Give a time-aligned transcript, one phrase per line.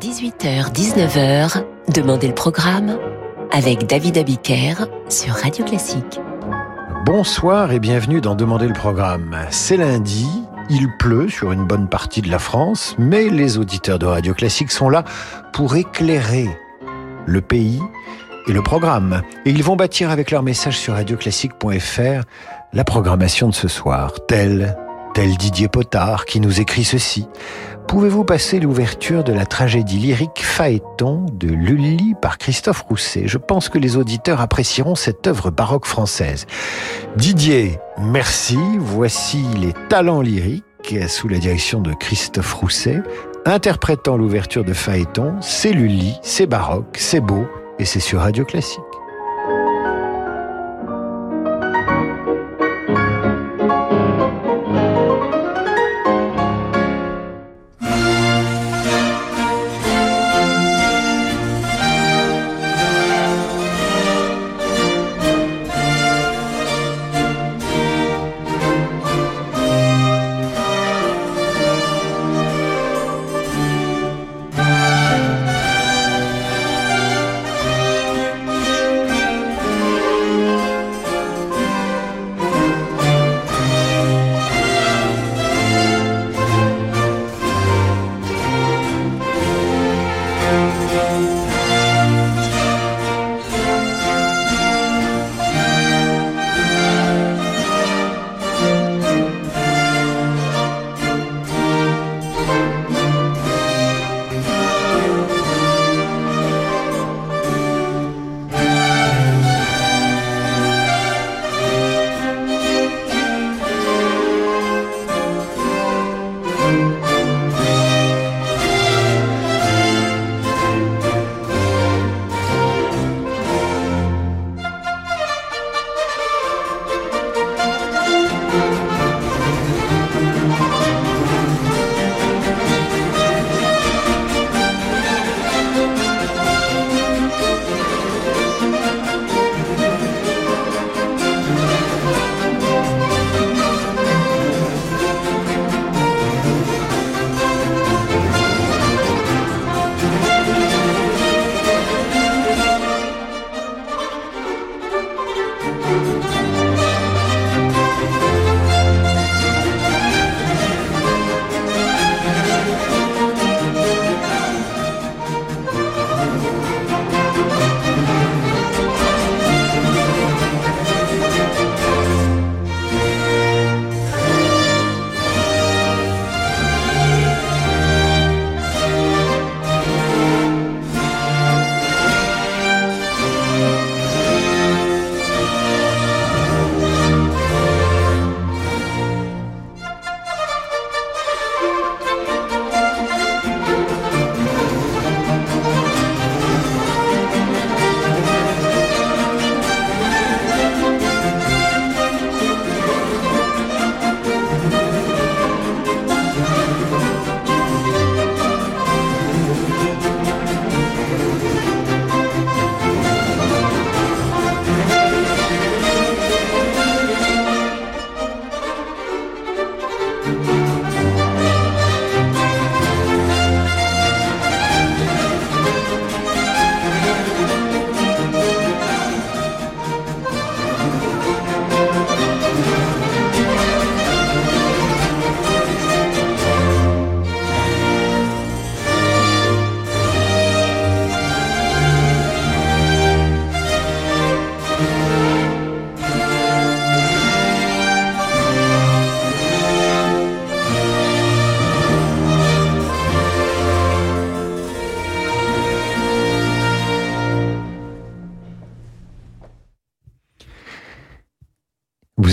[0.00, 2.96] 18h-19h, Demandez le programme
[3.52, 6.18] avec David Abiker sur Radio Classique.
[7.04, 9.36] Bonsoir et bienvenue dans Demandez le programme.
[9.50, 10.26] C'est lundi,
[10.70, 14.70] il pleut sur une bonne partie de la France, mais les auditeurs de Radio Classique
[14.70, 15.04] sont là
[15.52, 16.48] pour éclairer
[17.26, 17.82] le pays
[18.48, 19.20] et le programme.
[19.44, 22.22] Et ils vont bâtir avec leur message sur radioclassique.fr
[22.72, 24.78] la programmation de ce soir, telle
[25.14, 27.26] tel Didier Potard qui nous écrit ceci.
[27.88, 33.24] Pouvez-vous passer l'ouverture de la tragédie lyrique Phaéton de Lully par Christophe Rousset?
[33.26, 36.46] Je pense que les auditeurs apprécieront cette œuvre baroque française.
[37.16, 38.58] Didier, merci.
[38.78, 40.64] Voici les talents lyriques
[41.08, 43.02] sous la direction de Christophe Rousset,
[43.44, 45.34] interprétant l'ouverture de Phaéton.
[45.40, 47.46] C'est Lully, c'est baroque, c'est beau
[47.78, 48.89] et c'est sur Radio Classique.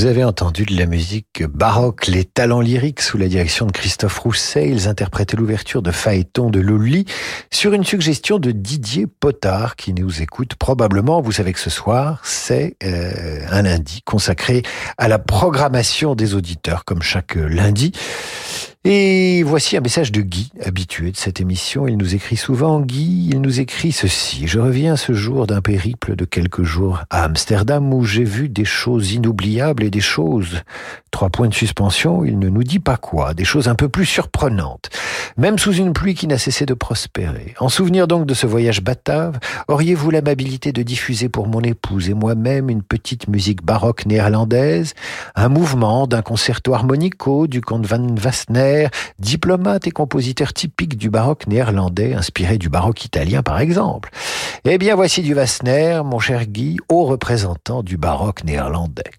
[0.07, 4.69] Avez entendu de la musique baroque, les talents lyriques sous la direction de Christophe Rousset.
[4.69, 7.05] Ils interprétaient l'ouverture de Phaéton de Lully
[7.51, 11.21] sur une suggestion de Didier Potard qui nous écoute probablement.
[11.21, 14.63] Vous savez que ce soir, c'est euh, un lundi consacré
[14.97, 17.91] à la programmation des auditeurs comme chaque lundi.
[18.83, 21.87] Et voici un message de Guy, habitué de cette émission.
[21.87, 24.47] Il nous écrit souvent, Guy, il nous écrit ceci.
[24.47, 28.65] Je reviens ce jour d'un périple de quelques jours à Amsterdam où j'ai vu des
[28.65, 30.61] choses inoubliables et des choses,
[31.17, 34.05] trois points de suspension, il ne nous dit pas quoi, des choses un peu plus
[34.05, 34.89] surprenantes,
[35.35, 37.55] même sous une pluie qui n'a cessé de prospérer.
[37.59, 42.13] En souvenir donc de ce voyage batave, auriez-vous l'amabilité de diffuser pour mon épouse et
[42.13, 44.93] moi-même une petite musique baroque néerlandaise,
[45.35, 48.13] un mouvement d'un concerto harmonico du comte van
[48.67, 48.87] Wassner,
[49.19, 54.09] diplomate et compositeur typique du baroque néerlandais, inspiré du baroque italien par exemple.
[54.65, 59.11] Eh bien voici du Wassner, mon cher Guy, haut représentant du baroque néerlandais.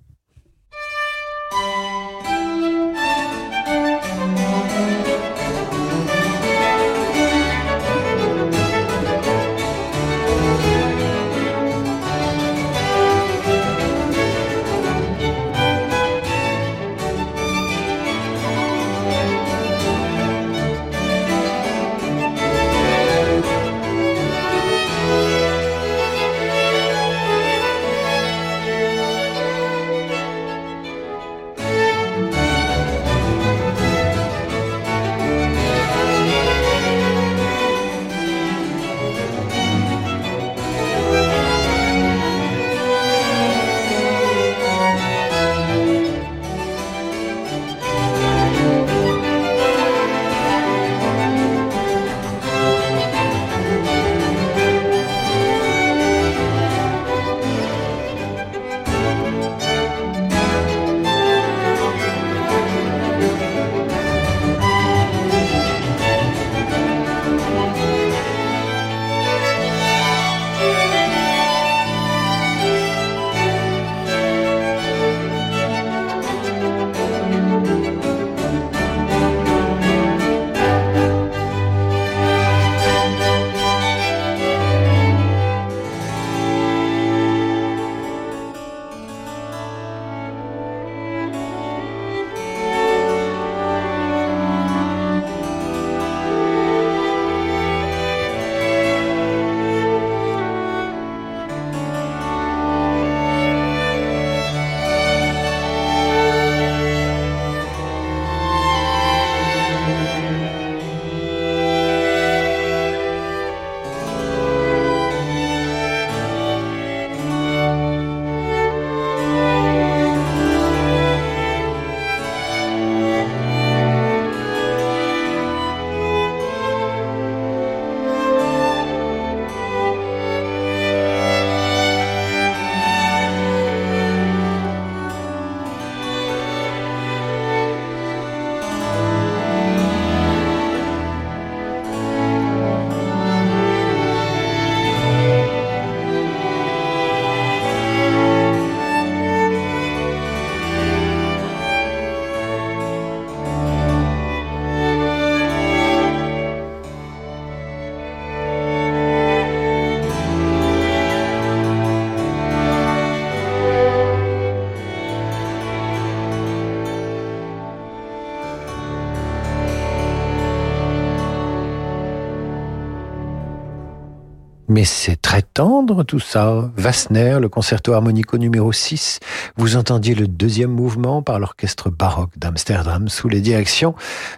[174.69, 176.71] Mais c'est très tendre tout ça.
[176.77, 179.19] Wassner, le concerto harmonico numéro 6.
[179.57, 183.95] Vous entendiez le deuxième mouvement par l'orchestre baroque d'Amsterdam sous les directions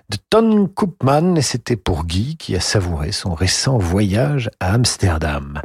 [0.09, 5.61] de Ton Koopman et c'était pour Guy qui a savouré son récent voyage à Amsterdam.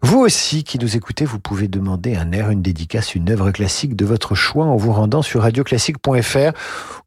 [0.00, 3.96] Vous aussi qui nous écoutez, vous pouvez demander un air, une dédicace, une œuvre classique
[3.96, 6.52] de votre choix en vous rendant sur radioclassique.fr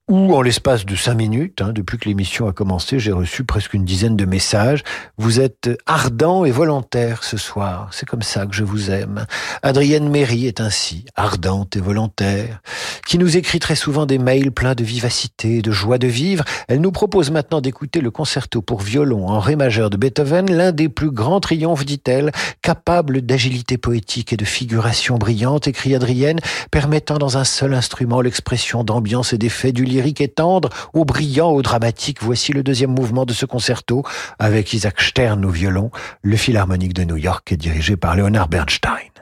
[0.09, 3.73] ou en l'espace de cinq minutes, hein, depuis que l'émission a commencé, j'ai reçu presque
[3.73, 4.83] une dizaine de messages.
[5.17, 7.89] Vous êtes ardent et volontaire ce soir.
[7.91, 9.25] C'est comme ça que je vous aime.
[9.63, 12.61] Adrienne Méry est ainsi, ardente et volontaire,
[13.05, 16.45] qui nous écrit très souvent des mails pleins de vivacité, de joie de vivre.
[16.69, 20.71] Elle nous propose maintenant d'écouter le concerto pour violon en ré majeur de Beethoven, l'un
[20.71, 26.39] des plus grands triomphes, dit-elle, capable d'agilité poétique et de figuration brillante, écrit Adrienne,
[26.71, 31.49] permettant dans un seul instrument l'expression d'ambiance et d'effet du lyrique et tendre, au brillant,
[31.49, 32.19] au dramatique.
[32.21, 34.03] Voici le deuxième mouvement de ce concerto
[34.37, 35.91] avec Isaac Stern au violon.
[36.21, 39.16] Le Philharmonique de New York est dirigé par Leonard Bernstein.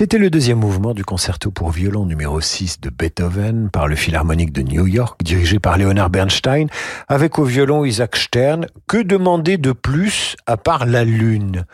[0.00, 4.50] C'était le deuxième mouvement du concerto pour violon numéro 6 de Beethoven par le Philharmonique
[4.50, 6.68] de New York, dirigé par Leonard Bernstein,
[7.06, 8.66] avec au violon Isaac Stern.
[8.88, 11.66] Que demander de plus à part la lune?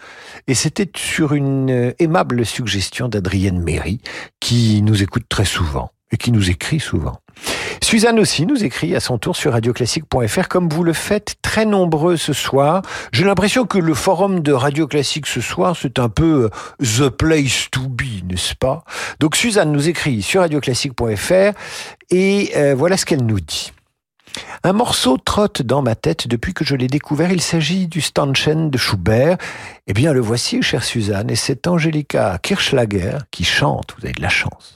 [0.48, 4.00] Et c'était sur une aimable suggestion d'Adrienne Méry,
[4.40, 7.20] qui nous écoute très souvent et qui nous écrit souvent.
[7.82, 12.16] Suzanne aussi nous écrit à son tour sur radioclassique.fr comme vous le faites très nombreux
[12.16, 12.82] ce soir.
[13.12, 17.08] J'ai l'impression que le forum de Radio Classique ce soir, c'est un peu euh, the
[17.08, 18.84] place to be, n'est-ce pas?
[19.20, 21.52] Donc Suzanne nous écrit sur radioclassique.fr
[22.10, 23.72] et euh, voilà ce qu'elle nous dit.
[24.62, 27.30] Un morceau trotte dans ma tête depuis que je l'ai découvert.
[27.30, 29.38] Il s'agit du Stanchen de Schubert.
[29.86, 33.94] Eh bien, le voici, chère Suzanne, et c'est Angelica Kirschlager qui chante.
[33.98, 34.75] Vous avez de la chance.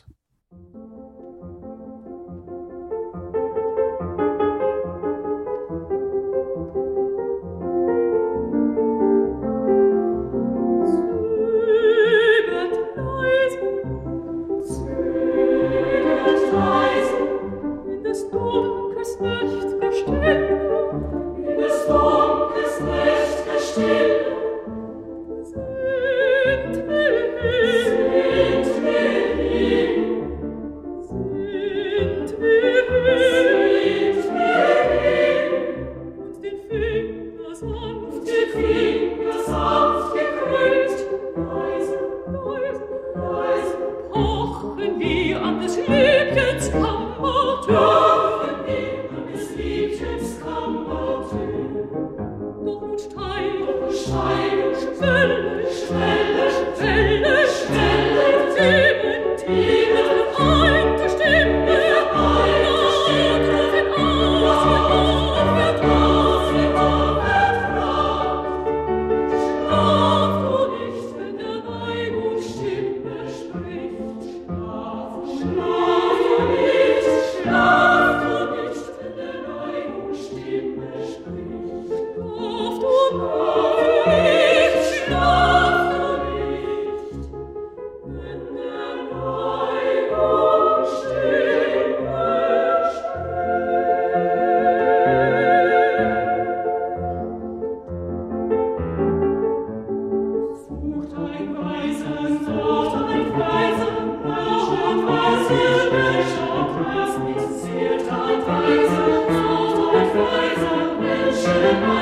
[111.63, 112.00] Lord.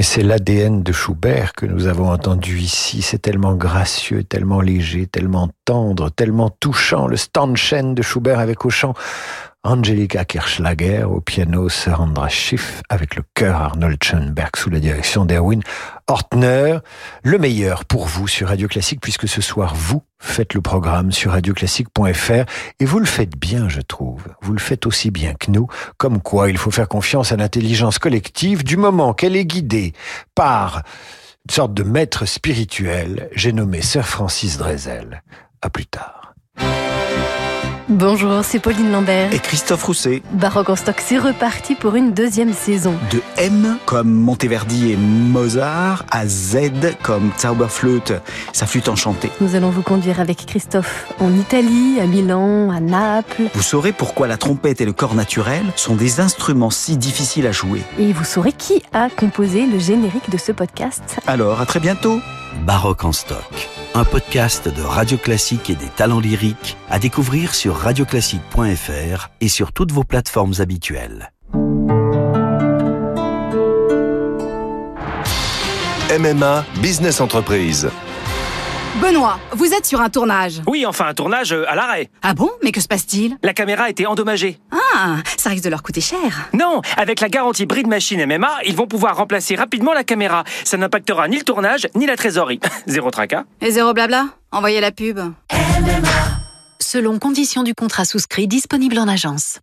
[0.00, 3.02] Mais c'est l'ADN de Schubert que nous avons entendu ici.
[3.02, 7.06] C'est tellement gracieux, tellement léger, tellement tendre, tellement touchant.
[7.06, 8.94] Le Stanchen de Schubert avec au chant
[9.62, 15.60] Angelika Kirchlager, au piano Sandra Schiff, avec le chœur Arnold Schoenberg sous la direction d'Erwin
[16.06, 16.78] Hortner.
[17.22, 21.32] Le meilleur pour vous sur Radio Classique, puisque ce soir, vous faites le programme sur
[21.32, 22.44] radioclassique.fr
[22.80, 24.22] et vous le faites bien, je trouve.
[24.40, 25.66] Vous le faites aussi bien que nous,
[25.98, 29.92] comme quoi il faut faire confiance à l'intelligence collective du moment qu'elle est guidée
[30.34, 30.84] par
[31.46, 33.28] une sorte de maître spirituel.
[33.34, 35.22] J'ai nommé Sir Francis Drezel.
[35.60, 36.32] À plus tard.
[37.90, 39.34] Bonjour, c'est Pauline Lambert.
[39.34, 40.22] Et Christophe Rousset.
[40.30, 42.94] Baroque en stock, c'est reparti pour une deuxième saison.
[43.10, 46.58] De M comme Monteverdi et Mozart à Z
[47.02, 48.12] comme Zauberflöte,
[48.52, 49.32] sa flûte enchantée.
[49.40, 53.48] Nous allons vous conduire avec Christophe en Italie, à Milan, à Naples.
[53.54, 57.52] Vous saurez pourquoi la trompette et le corps naturel sont des instruments si difficiles à
[57.52, 57.82] jouer.
[57.98, 61.18] Et vous saurez qui a composé le générique de ce podcast.
[61.26, 62.20] Alors, à très bientôt.
[62.64, 67.74] Baroque en stock un podcast de Radio Classique et des talents lyriques à découvrir sur
[67.76, 71.32] radioclassique.fr et sur toutes vos plateformes habituelles.
[76.18, 77.90] MMA Business Entreprise.
[79.00, 80.62] Benoît, vous êtes sur un tournage.
[80.66, 82.10] Oui, enfin un tournage euh, à l'arrêt.
[82.22, 82.50] Ah bon?
[82.62, 83.38] Mais que se passe-t-il?
[83.42, 84.58] La caméra a été endommagée.
[85.02, 86.50] Ah, ça risque de leur coûter cher.
[86.52, 90.44] Non, avec la garantie Bride Machine MMA, ils vont pouvoir remplacer rapidement la caméra.
[90.64, 92.60] Ça n'impactera ni le tournage, ni la trésorerie.
[92.86, 93.44] zéro tracas.
[93.62, 95.18] Et zéro blabla Envoyez la pub.
[96.80, 99.60] Selon conditions du contrat souscrit disponible en agence.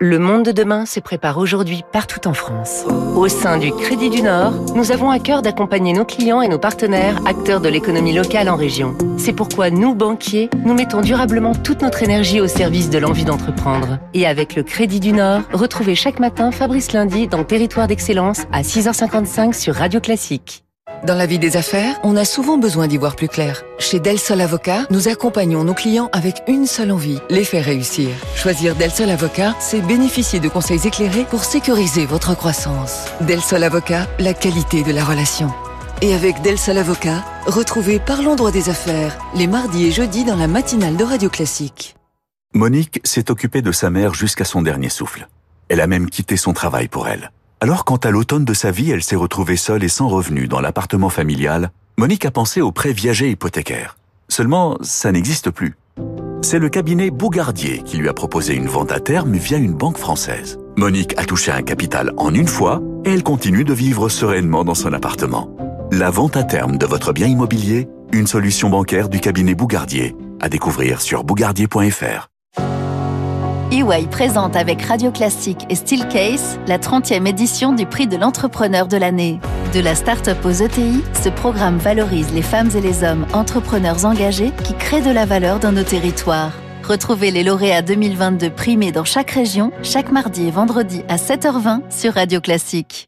[0.00, 2.84] Le monde de demain se prépare aujourd'hui partout en France.
[3.16, 6.60] Au sein du Crédit du Nord, nous avons à cœur d'accompagner nos clients et nos
[6.60, 8.96] partenaires, acteurs de l'économie locale en région.
[9.16, 13.98] C'est pourquoi nous, banquiers, nous mettons durablement toute notre énergie au service de l'envie d'entreprendre.
[14.14, 18.62] Et avec le Crédit du Nord, retrouvez chaque matin Fabrice Lundi dans Territoire d'Excellence à
[18.62, 20.62] 6h55 sur Radio Classique.
[21.04, 23.62] Dans la vie des affaires, on a souvent besoin d'y voir plus clair.
[23.78, 28.08] Chez Del Sol Avocat, nous accompagnons nos clients avec une seule envie, les faire réussir.
[28.34, 33.06] Choisir Del Sol Avocat, c'est bénéficier de conseils éclairés pour sécuriser votre croissance.
[33.20, 35.52] Del Sol Avocat, la qualité de la relation.
[36.02, 40.36] Et avec Del Sol Avocat, retrouvez Parlons droit des affaires les mardis et jeudis dans
[40.36, 41.94] la matinale de Radio Classique.
[42.54, 45.28] Monique s'est occupée de sa mère jusqu'à son dernier souffle.
[45.68, 47.30] Elle a même quitté son travail pour elle.
[47.60, 50.60] Alors quand à l'automne de sa vie, elle s'est retrouvée seule et sans revenu dans
[50.60, 53.96] l'appartement familial, Monique a pensé au prêt viager hypothécaire.
[54.28, 55.76] Seulement, ça n'existe plus.
[56.40, 59.98] C'est le cabinet Bougardier qui lui a proposé une vente à terme via une banque
[59.98, 60.60] française.
[60.76, 64.76] Monique a touché un capital en une fois et elle continue de vivre sereinement dans
[64.76, 65.50] son appartement.
[65.90, 70.14] La vente à terme de votre bien immobilier, une solution bancaire du cabinet Bougardier.
[70.40, 72.28] À découvrir sur bougardier.fr.
[73.70, 78.96] EY présente avec Radio Classique et Steelcase la 30e édition du prix de l'entrepreneur de
[78.96, 79.40] l'année.
[79.74, 84.52] De la start-up aux ETI, ce programme valorise les femmes et les hommes entrepreneurs engagés
[84.64, 86.52] qui créent de la valeur dans nos territoires.
[86.82, 92.14] Retrouvez les lauréats 2022 primés dans chaque région, chaque mardi et vendredi à 7h20 sur
[92.14, 93.07] Radio Classique.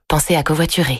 [0.11, 0.99] Pensez à covoiturer.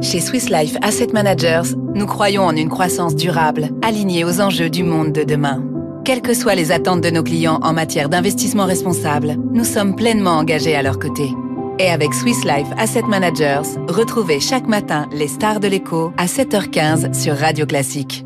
[0.00, 4.84] Chez Swiss Life Asset Managers, nous croyons en une croissance durable, alignée aux enjeux du
[4.84, 5.62] monde de demain.
[6.06, 10.38] Quelles que soient les attentes de nos clients en matière d'investissement responsable, nous sommes pleinement
[10.38, 11.30] engagés à leur côté.
[11.78, 17.12] Et avec Swiss Life Asset Managers, retrouvez chaque matin les stars de l'écho à 7h15
[17.12, 18.24] sur Radio Classique.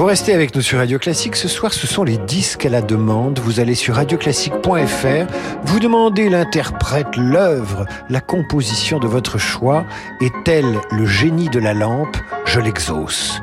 [0.00, 1.36] Vous restez avec nous sur Radio Classique.
[1.36, 3.38] Ce soir, ce sont les disques à la demande.
[3.38, 5.26] Vous allez sur radioclassique.fr,
[5.64, 9.84] vous demandez l'interprète, l'œuvre, la composition de votre choix.
[10.22, 13.42] Et tel le génie de la lampe, je l'exauce.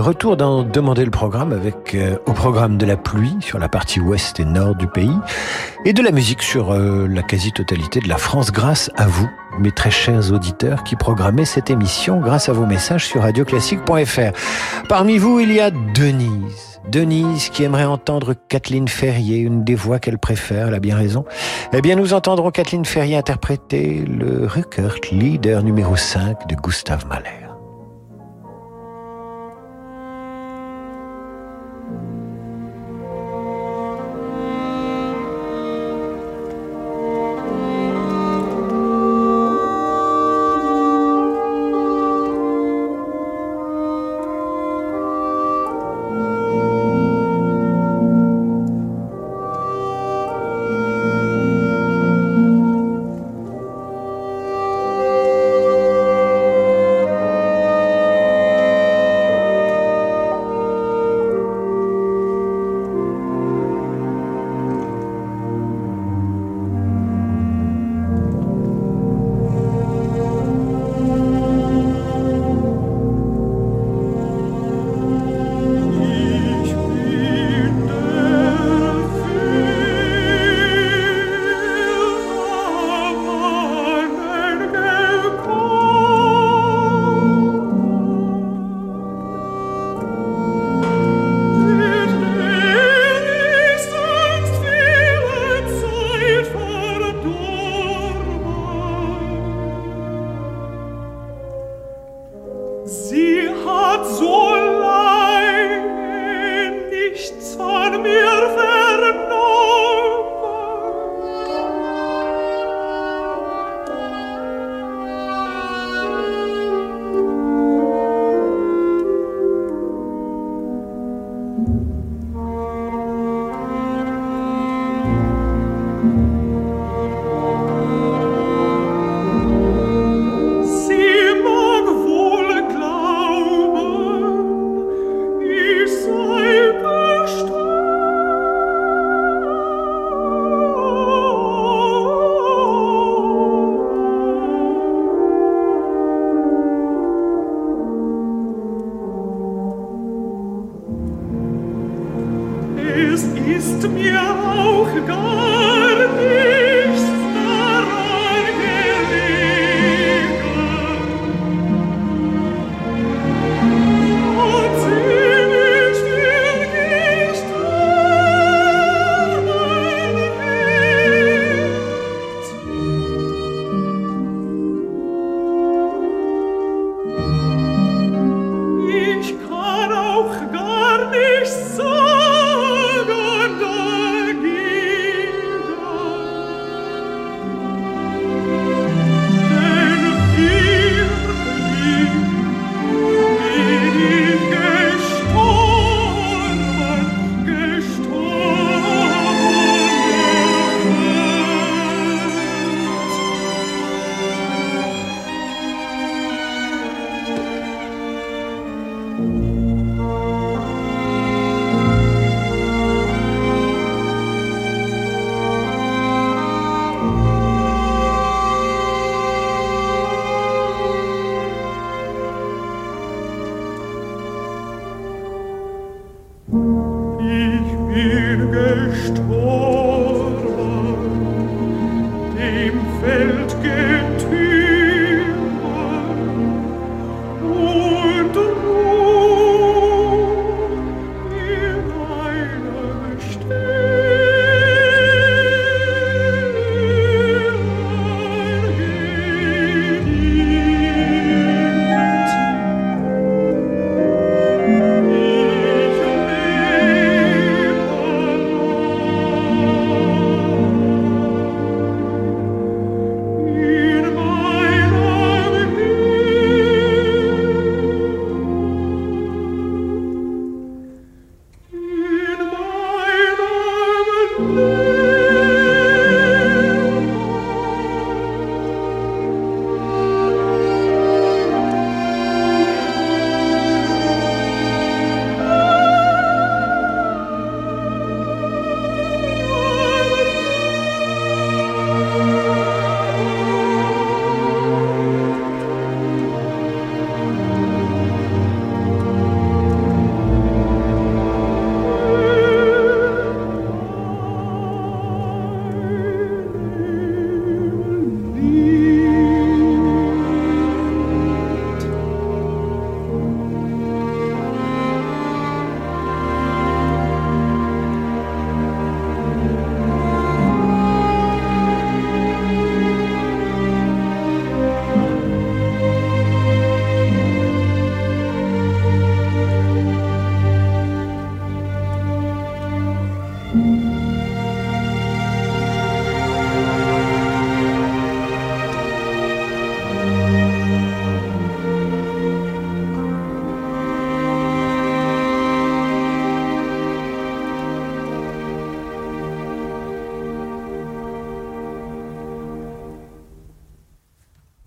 [0.00, 4.00] Retour dans Demander le programme avec euh, au programme de la pluie sur la partie
[4.00, 5.16] ouest et nord du pays
[5.84, 9.72] et de la musique sur euh, la quasi-totalité de la France grâce à vous, mes
[9.72, 14.86] très chers auditeurs qui programmez cette émission grâce à vos messages sur radioclassique.fr.
[14.88, 16.80] Parmi vous, il y a Denise.
[16.88, 21.24] Denise qui aimerait entendre Kathleen Ferrier, une des voix qu'elle préfère, elle a bien raison.
[21.72, 27.47] Eh bien, nous entendrons Kathleen Ferrier interpréter le Rückert leader numéro 5 de Gustave Mahler.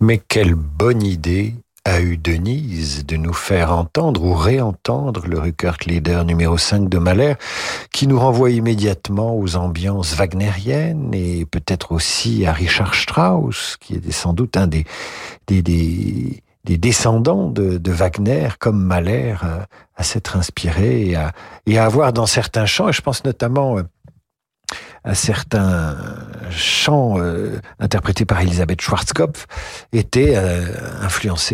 [0.02, 6.24] Mais quelle bonne idée a eu Denise de nous faire entendre ou réentendre le Rückert-Lieder
[6.24, 7.34] numéro 5 de Mahler,
[7.92, 14.10] qui nous renvoie immédiatement aux ambiances wagnériennes et peut-être aussi à Richard Strauss, qui est
[14.10, 14.86] sans doute un des,
[15.46, 21.30] des, des, des descendants de, Wagner, comme Mahler, à, à s'être inspiré et à,
[21.66, 23.82] et à avoir dans certains chants, et je pense notamment euh,
[25.04, 25.96] à certains
[26.50, 29.46] chants euh, interprétés par Elisabeth Schwarzkopf
[29.92, 30.66] étaient euh,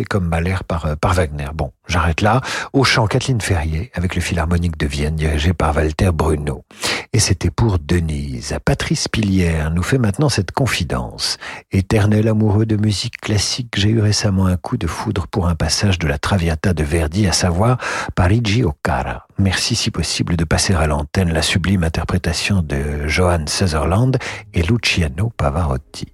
[0.07, 1.47] comme Mahler par, euh, par Wagner.
[1.53, 2.41] Bon, j'arrête là.
[2.73, 6.63] Au chant Kathleen Ferrier avec le Philharmonique de Vienne dirigé par Walter Bruno.
[7.11, 8.55] Et c'était pour Denise.
[8.63, 11.37] Patrice Pilière nous fait maintenant cette confidence.
[11.71, 15.97] Éternel amoureux de musique classique, j'ai eu récemment un coup de foudre pour un passage
[15.97, 17.77] de la Traviata de Verdi, à savoir
[18.15, 19.25] Parigi au Cara.
[19.39, 24.17] Merci si possible de passer à l'antenne la sublime interprétation de Johann Sutherland
[24.53, 26.07] et Luciano Pavarotti.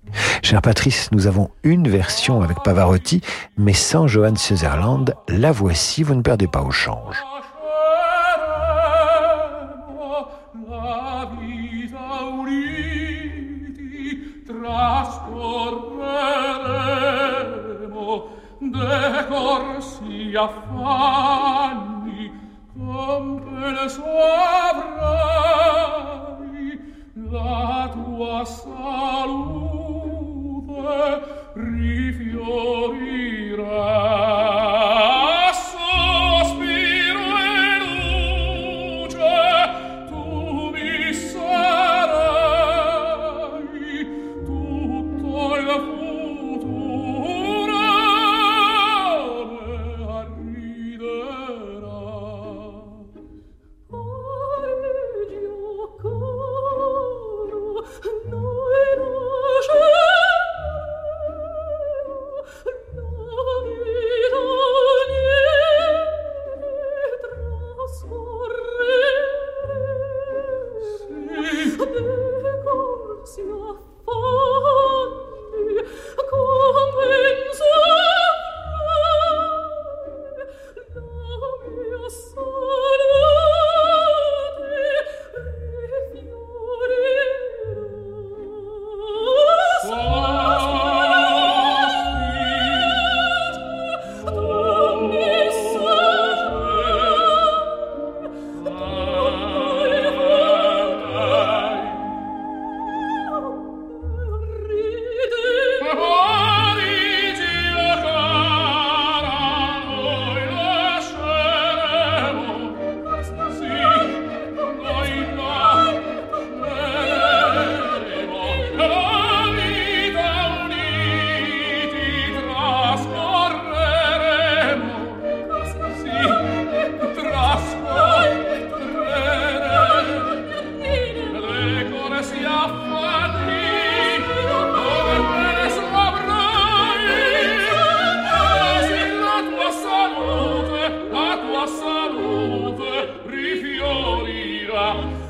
[0.43, 3.21] Cher Patrice, nous avons une version avec Pavarotti,
[3.57, 5.13] mais sans Johann Sutherland.
[5.27, 7.17] La voici, vous ne perdez pas au change.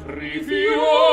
[0.05, 1.04] sacrificio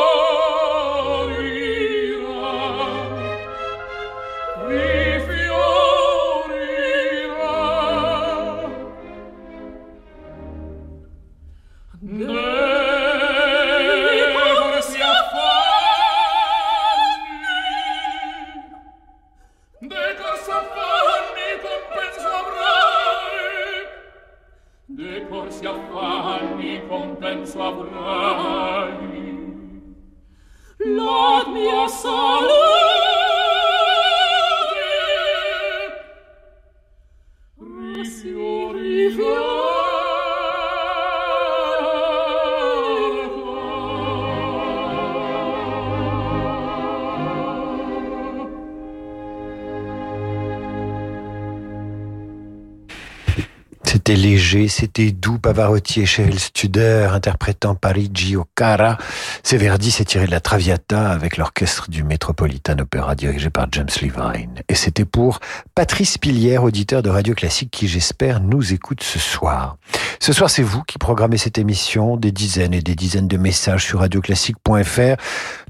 [54.62, 58.96] Léger, c'était doux, Pavarotti et Cheryl Studer interprétant Parigi au Cara.
[59.42, 63.88] C'est Verdi s'est tiré de la Traviata avec l'orchestre du Metropolitan Opera dirigé par James
[64.00, 64.62] Levine.
[64.68, 65.40] Et c'était pour
[65.74, 69.76] Patrice Pilière, auditeur de Radio Classique qui j'espère nous écoute ce soir.
[70.20, 73.84] Ce soir, c'est vous qui programmez cette émission, des dizaines et des dizaines de messages
[73.84, 75.16] sur radioclassique.fr.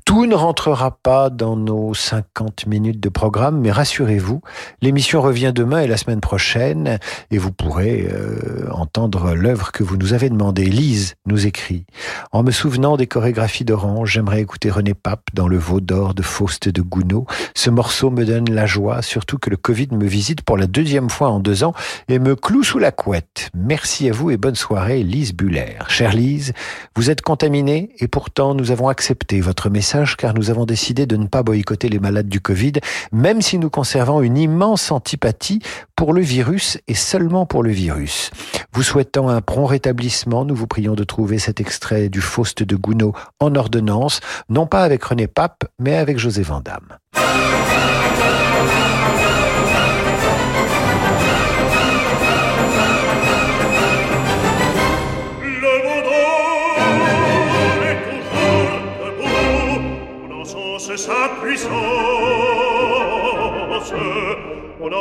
[0.04, 4.40] Tout ne rentrera pas dans nos 50 minutes de programme, mais rassurez-vous,
[4.80, 6.98] l'émission revient demain et la semaine prochaine,
[7.30, 10.64] et vous pourrez euh, entendre l'œuvre que vous nous avez demandé.
[10.64, 11.86] Lise nous écrit
[12.32, 16.22] En me souvenant des chorégraphies d'Orange, j'aimerais écouter René Pape dans Le Veau d'Or de
[16.22, 17.24] Faust de Gounod.
[17.54, 21.10] Ce morceau me donne la joie, surtout que le Covid me visite pour la deuxième
[21.10, 21.74] fois en deux ans
[22.08, 23.50] et me cloue sous la couette.
[23.54, 25.78] Merci à vous et bonne soirée, Lise Buller.
[25.88, 26.54] Chère Lise,
[26.96, 31.16] vous êtes contaminée et pourtant nous avons accepté votre message car nous avons décidé de
[31.16, 32.72] ne pas boycotter les malades du Covid,
[33.12, 35.60] même si nous conservons une immense antipathie
[35.96, 38.30] pour le virus et seulement pour le virus.
[38.72, 42.76] Vous souhaitant un prompt rétablissement, nous vous prions de trouver cet extrait du Faust de
[42.76, 46.96] Gounod en ordonnance, non pas avec René Pape, mais avec José Vandamme.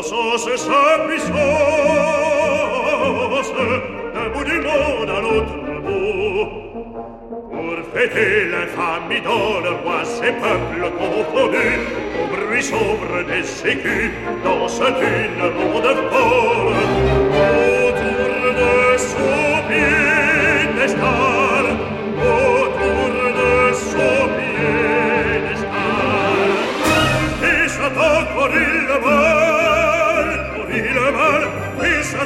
[0.02, 1.32] Encense sa puissance
[4.14, 6.48] d'un bout du monde à l'autre bout.
[7.52, 11.82] Pour fêter l'infamie dans le roi ses peuples confondus.
[12.20, 14.12] Au bruit sombre des sécus
[14.44, 17.21] dans une ronde folle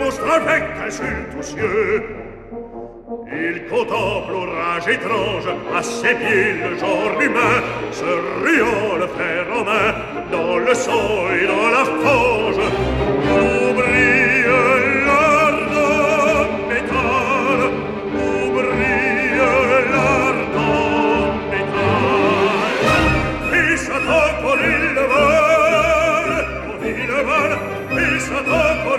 [0.00, 2.04] monstre avec insulte aux cieux.
[3.32, 7.56] Il contemple au rage étrange à ses pieds le genre humain
[7.92, 8.10] se
[8.42, 9.44] ruant le fer
[10.32, 12.60] dans le sang et dans la fange.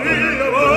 [0.04, 0.71] Il le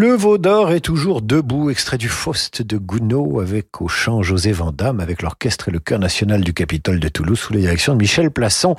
[0.00, 4.52] Le veau d'or est toujours debout, extrait du Faust de Gounod avec au chant José
[4.52, 7.98] Vandamme, avec l'orchestre et le chœur national du Capitole de Toulouse sous la direction de
[7.98, 8.76] Michel Plasson.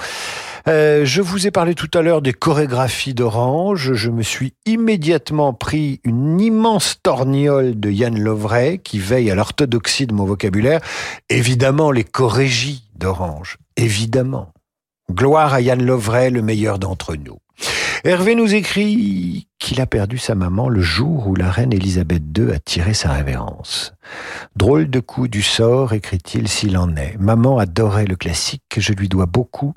[0.69, 3.95] Euh, je vous ai parlé tout à l'heure des chorégraphies d'Orange.
[3.95, 10.07] Je me suis immédiatement pris une immense torgnole de Yann Lovray qui veille à l'orthodoxie
[10.07, 10.79] de mon vocabulaire.
[11.27, 13.57] Évidemment, les chorégies d'Orange.
[13.75, 14.53] Évidemment.
[15.11, 17.39] Gloire à Yann Lovray, le meilleur d'entre nous.
[18.05, 22.51] Hervé nous écrit qu'il a perdu sa maman le jour où la reine Élisabeth II
[22.51, 23.93] a tiré sa révérence.
[24.55, 27.17] Drôle de coup du sort, écrit-il s'il en est.
[27.19, 29.73] Maman adorait le classique, je lui dois beaucoup,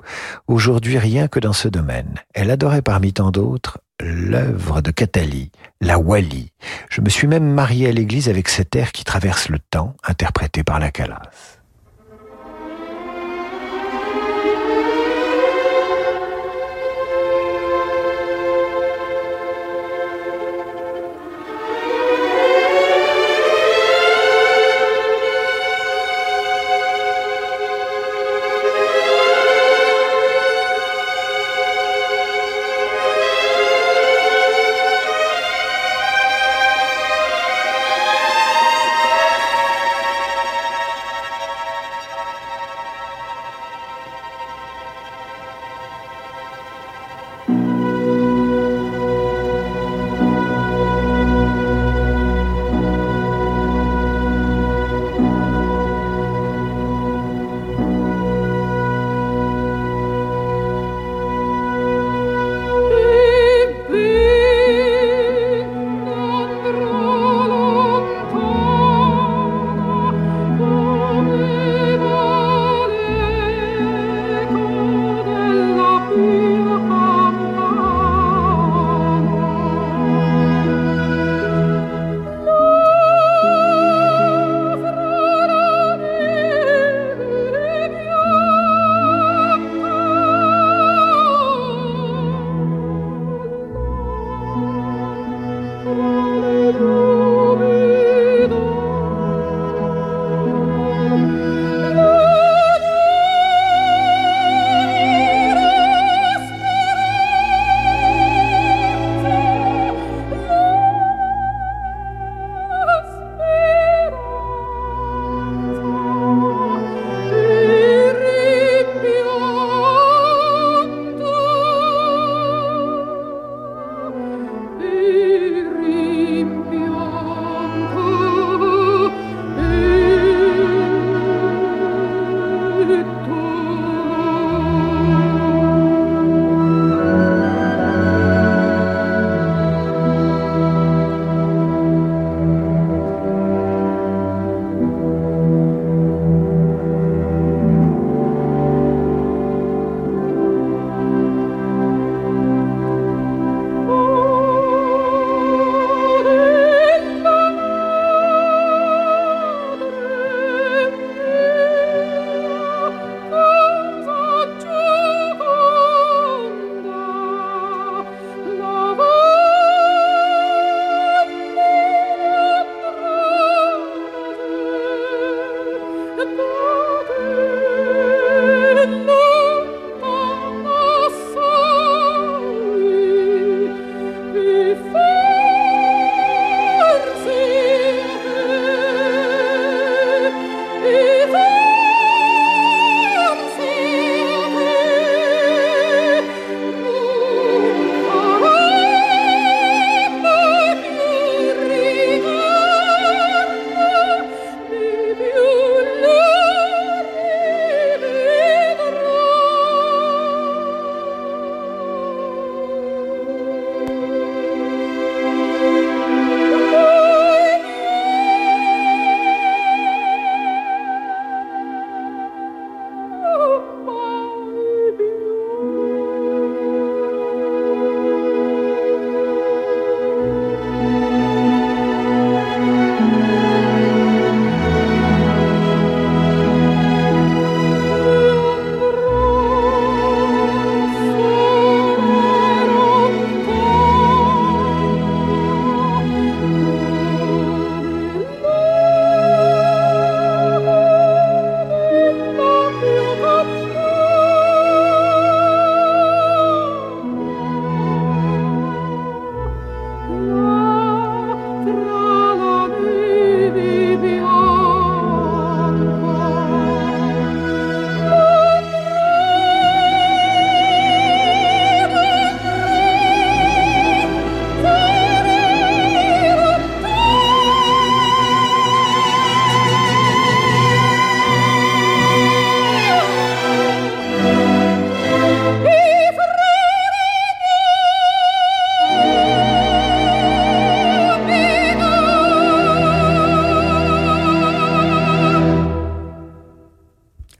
[0.47, 2.15] aujourd'hui rien que dans ce domaine.
[2.33, 5.51] Elle adorait parmi tant d'autres l'œuvre de Catali,
[5.81, 6.51] la Wally.
[6.89, 10.63] Je me suis même marié à l'église avec cet air qui traverse le temps, interprété
[10.63, 11.21] par la Calas.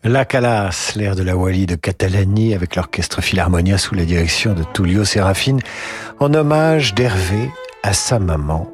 [0.06, 4.64] Ana Calas, l'air de la Wally de Catalani avec l'orchestre Philharmonia sous la direction de
[4.74, 5.62] Tullio Serafine,
[6.20, 7.50] en hommage d'Hervé
[7.84, 8.70] à sa maman.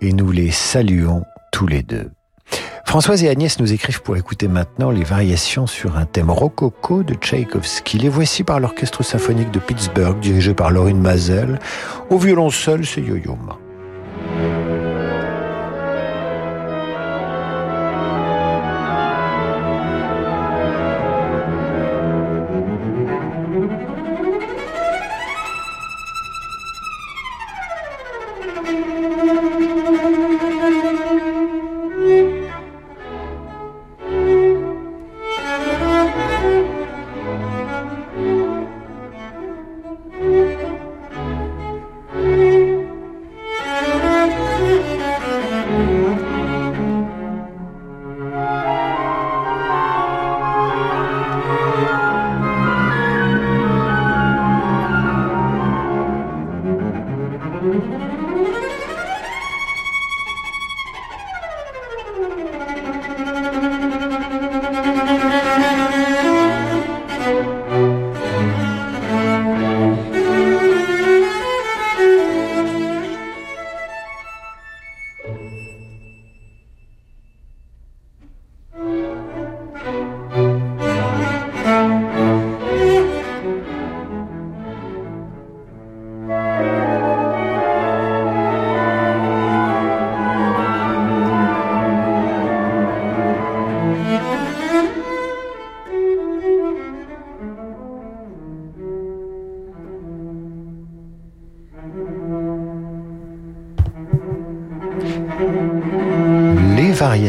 [0.00, 2.12] Et nous les saluons tous les deux.
[2.86, 7.14] Françoise et Agnès nous écrivent pour écouter maintenant les variations sur un thème rococo de
[7.14, 7.98] Tchaïkovski.
[7.98, 11.58] Les voici par l'orchestre symphonique de Pittsburgh, dirigé par Laurine Mazel.
[12.10, 13.59] Au violoncelle, c'est Yo-Yo Ma.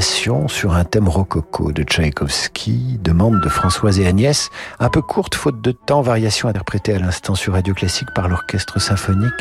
[0.02, 4.49] Sur un thème rococo de Tchaïkovski, demande de Françoise et Agnès,
[4.80, 8.80] un peu courte faute de temps, variation interprétée à l'instant sur Radio Classique par l'orchestre
[8.80, 9.32] symphonique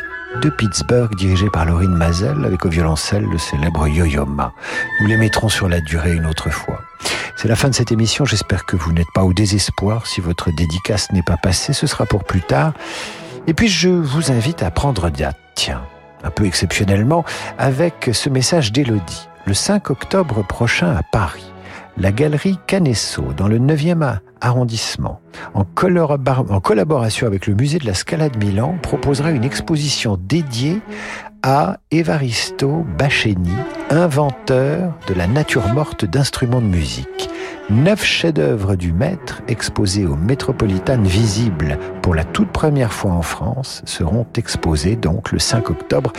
[0.43, 4.53] de Pittsburgh dirigé par Laurine Mazel avec au violoncelle le célèbre Yo-Yo Ma.
[5.01, 6.83] Nous les mettrons sur la durée une autre fois.
[7.37, 10.51] C'est la fin de cette émission, j'espère que vous n'êtes pas au désespoir si votre
[10.55, 12.75] dédicace n'est pas passée, ce sera pour plus tard.
[13.47, 15.83] Et puis je vous invite à prendre date, tiens,
[16.23, 17.25] un peu exceptionnellement,
[17.57, 21.53] avec ce message d'Élodie le 5 octobre prochain à Paris,
[21.97, 25.21] la galerie Canesso, dans le 9e arrondissement,
[25.55, 30.81] en, collaboration avec le musée de la Scala de Milan, proposera une exposition dédiée
[31.43, 33.53] à Evaristo Baccheni,
[33.91, 37.31] inventeur de la nature morte d'instruments de musique.
[37.71, 43.83] Neuf chefs-d'œuvre du maître exposés au Métropolitane visibles pour la toute première fois en France
[43.85, 46.13] seront exposés donc le 5 octobre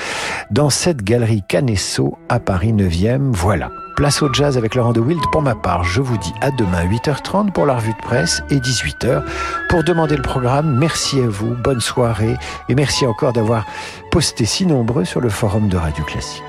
[0.50, 3.32] dans cette galerie Canesso à Paris 9e.
[3.34, 3.70] Voilà.
[3.98, 5.22] Place au jazz avec Laurent de Wild.
[5.34, 8.56] Pour ma part, je vous dis à demain 8h30 pour la revue de presse et
[8.56, 9.22] 18h
[9.68, 10.78] pour demander le programme.
[10.78, 12.38] Merci à vous, bonne soirée
[12.70, 13.66] et merci encore d'avoir
[14.10, 16.44] posté si nombreux sur le forum de Radio Classique.